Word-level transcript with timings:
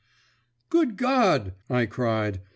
"Good 0.71 0.97
God!" 0.97 1.53
I 1.69 1.85
cried. 1.85 2.41